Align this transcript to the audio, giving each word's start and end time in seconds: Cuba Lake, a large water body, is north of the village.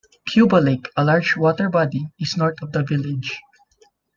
Cuba 0.29 0.55
Lake, 0.59 0.87
a 0.97 1.03
large 1.05 1.37
water 1.37 1.69
body, 1.69 2.09
is 2.17 2.35
north 2.35 2.59
of 2.63 2.71
the 2.71 2.81
village. 2.81 3.39